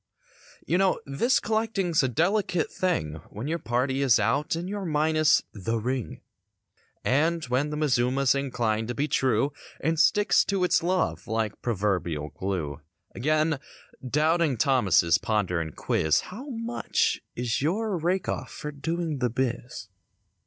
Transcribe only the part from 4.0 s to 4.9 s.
is out and your